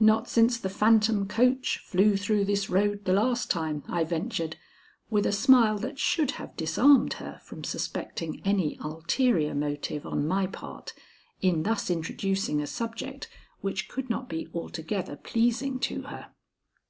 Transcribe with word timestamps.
"Not 0.00 0.30
since 0.30 0.56
the 0.56 0.70
phantom 0.70 1.28
coach 1.28 1.76
flew 1.84 2.16
through 2.16 2.46
this 2.46 2.70
road 2.70 3.04
the 3.04 3.12
last 3.12 3.50
time," 3.50 3.82
I 3.86 4.02
ventured, 4.02 4.56
with 5.10 5.26
a 5.26 5.30
smile 5.30 5.76
that 5.80 5.98
should 5.98 6.30
have 6.40 6.56
disarmed 6.56 7.12
her 7.20 7.38
from 7.44 7.64
suspecting 7.64 8.40
any 8.46 8.78
ulterior 8.80 9.54
motive 9.54 10.06
on 10.06 10.26
my 10.26 10.46
part 10.46 10.94
in 11.42 11.64
thus 11.64 11.90
introducing 11.90 12.62
a 12.62 12.66
subject 12.66 13.28
which 13.60 13.90
could 13.90 14.08
not 14.08 14.26
be 14.26 14.48
altogether 14.54 15.16
pleasing 15.16 15.78
to 15.80 16.04
her. 16.04 16.30